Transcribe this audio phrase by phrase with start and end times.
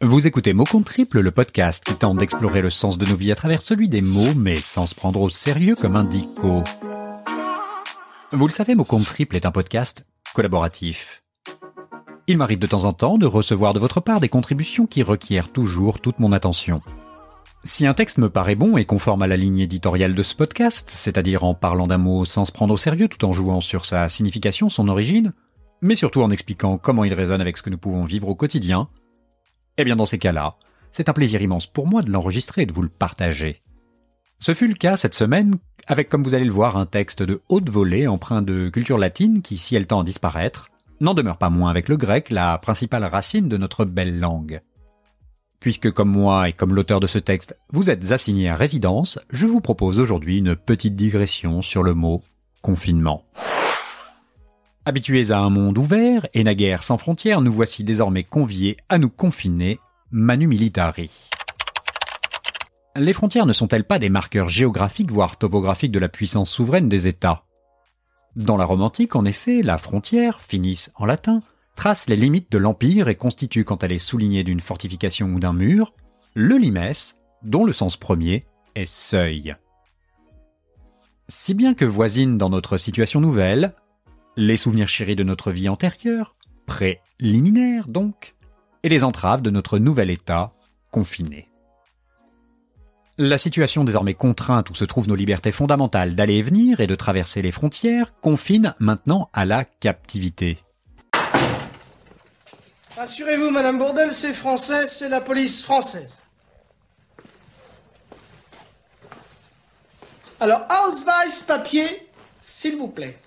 [0.00, 3.32] Vous écoutez Mots contre triple, le podcast qui tente d'explorer le sens de nos vies
[3.32, 6.62] à travers celui des mots, mais sans se prendre au sérieux comme un dico.
[8.30, 10.06] Vous le savez, Mots contre triple est un podcast
[10.36, 11.20] collaboratif.
[12.28, 15.48] Il m'arrive de temps en temps de recevoir de votre part des contributions qui requièrent
[15.48, 16.80] toujours toute mon attention.
[17.64, 20.90] Si un texte me paraît bon et conforme à la ligne éditoriale de ce podcast,
[20.90, 24.08] c'est-à-dire en parlant d'un mot sans se prendre au sérieux tout en jouant sur sa
[24.08, 25.32] signification, son origine,
[25.82, 28.88] mais surtout en expliquant comment il résonne avec ce que nous pouvons vivre au quotidien,
[29.78, 30.54] eh bien dans ces cas-là,
[30.90, 33.62] c'est un plaisir immense pour moi de l'enregistrer et de vous le partager.
[34.40, 37.40] Ce fut le cas cette semaine avec, comme vous allez le voir, un texte de
[37.48, 40.68] haute volée empreint de culture latine qui, si elle tend à disparaître,
[41.00, 44.60] n'en demeure pas moins avec le grec la principale racine de notre belle langue.
[45.60, 49.46] Puisque comme moi et comme l'auteur de ce texte, vous êtes assigné à résidence, je
[49.46, 52.22] vous propose aujourd'hui une petite digression sur le mot
[52.62, 53.24] confinement.
[54.88, 59.10] Habitués à un monde ouvert et naguère sans frontières, nous voici désormais conviés à nous
[59.10, 59.80] confiner
[60.10, 61.28] manu militari.
[62.96, 67.06] Les frontières ne sont-elles pas des marqueurs géographiques voire topographiques de la puissance souveraine des
[67.06, 67.44] États?
[68.34, 71.42] Dans la Rome antique, en effet, la frontière, finis en latin,
[71.76, 75.52] trace les limites de l'empire et constitue, quand elle est soulignée d'une fortification ou d'un
[75.52, 75.92] mur,
[76.32, 78.42] le limès, dont le sens premier
[78.74, 79.54] est seuil.
[81.28, 83.74] Si bien que voisine dans notre situation nouvelle,
[84.38, 88.36] les souvenirs chéris de notre vie antérieure, préliminaires donc,
[88.84, 90.50] et les entraves de notre nouvel état
[90.92, 91.50] confiné.
[93.18, 96.94] La situation désormais contrainte où se trouvent nos libertés fondamentales d'aller et venir et de
[96.94, 100.58] traverser les frontières confine maintenant à la captivité.
[102.96, 106.16] Rassurez-vous, Madame Bourdel, c'est français, c'est la police française.
[110.38, 112.08] Alors, Ausweis papier,
[112.40, 113.18] s'il vous plaît.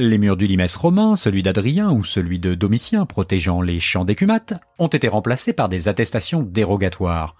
[0.00, 4.54] Les murs du limès romain, celui d'Adrien ou celui de Domitien protégeant les champs d'écumates,
[4.78, 7.34] ont été remplacés par des attestations dérogatoires.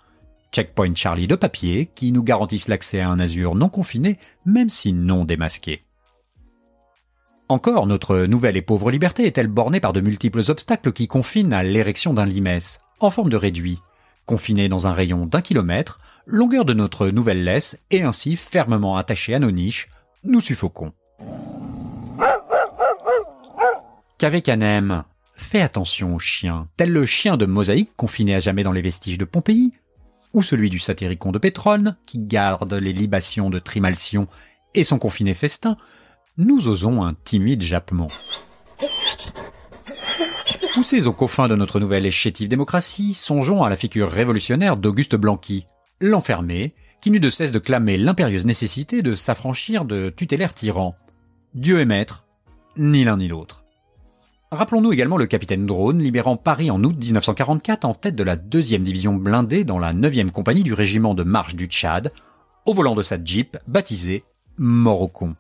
[0.50, 4.93] Checkpoint Charlie de papier qui nous garantissent l'accès à un azur non confiné, même si
[4.93, 5.82] non démasqué.
[7.49, 11.62] Encore, notre nouvelle et pauvre liberté est-elle bornée par de multiples obstacles qui confinent à
[11.62, 13.78] l'érection d'un limès, en forme de réduit,
[14.27, 19.32] confiné dans un rayon d'un kilomètre, longueur de notre nouvelle laisse et ainsi fermement attaché
[19.32, 19.87] à nos niches,
[20.25, 20.93] nous suffoquons.
[24.19, 25.05] Qu'avec Anem,
[25.37, 29.17] fais attention aux chiens, tel le chien de mosaïque confiné à jamais dans les vestiges
[29.17, 29.71] de Pompéi,
[30.33, 34.27] ou celui du satyricon de Pétrone, qui garde les libations de Trimalcion
[34.75, 35.77] et son confiné festin,
[36.37, 38.09] nous osons un timide jappement.
[40.75, 45.15] Poussés aux confins de notre nouvelle et chétive démocratie, songeons à la figure révolutionnaire d'Auguste
[45.15, 45.65] Blanqui,
[46.00, 50.97] l'enfermé, qui n'eut de cesse de clamer l'impérieuse nécessité de s'affranchir de tutélaires tyrans.
[51.55, 52.25] Dieu est maître,
[52.77, 53.62] ni l'un ni l'autre.
[54.50, 58.82] Rappelons-nous également le capitaine Drone libérant Paris en août 1944 en tête de la deuxième
[58.82, 62.12] division blindée dans la 9e compagnie du régiment de marche du Tchad,
[62.64, 64.25] au volant de sa Jeep baptisée
[64.56, 65.34] Morocon.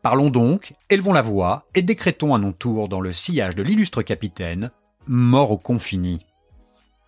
[0.00, 4.02] Parlons donc, élevons la voix et décrétons à nos tours dans le sillage de l'illustre
[4.02, 4.70] capitaine,
[5.08, 6.24] mort au confini.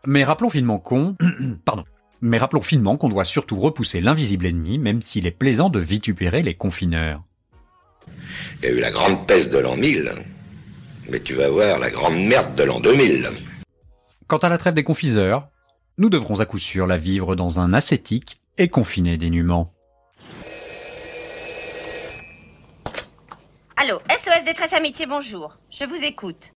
[0.06, 1.14] Mais rappelons finement qu'on,
[2.20, 6.42] mais rappelons finement qu'on doit surtout repousser l'invisible ennemi, même s'il est plaisant de vitupérer
[6.42, 7.22] les confineurs.
[8.60, 10.12] Il y a eu la grande peste de l'an 1000,
[11.09, 13.31] mais tu vas voir la grande merde de l'an 2000.
[14.26, 15.48] Quant à la trêve des confiseurs,
[15.98, 19.72] nous devrons à coup sûr la vivre dans un ascétique et confiné dénuement.
[23.76, 25.59] Allô, SOS Détresse Amitié, bonjour.
[25.70, 26.53] Je vous écoute.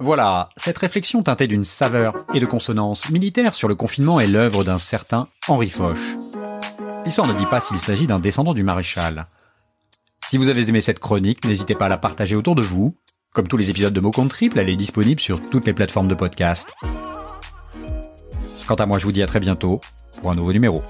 [0.00, 4.62] Voilà, cette réflexion teintée d'une saveur et de consonance militaire sur le confinement est l'œuvre
[4.62, 5.98] d'un certain Henri Foch.
[7.04, 9.26] L'histoire ne dit pas s'il s'agit d'un descendant du maréchal.
[10.28, 12.92] Si vous avez aimé cette chronique, n'hésitez pas à la partager autour de vous.
[13.32, 16.06] Comme tous les épisodes de Mots contre Triple, elle est disponible sur toutes les plateformes
[16.06, 16.70] de podcast.
[18.66, 19.80] Quant à moi, je vous dis à très bientôt
[20.20, 20.82] pour un nouveau numéro.